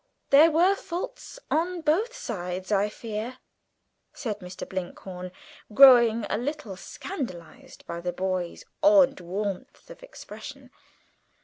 [0.31, 3.37] "There were faults on both sides, I fear,"
[4.13, 4.67] said Mr.
[4.67, 5.31] Blinkhorn,
[5.75, 10.71] growing a little scandalised by the boy's odd warmth of expression.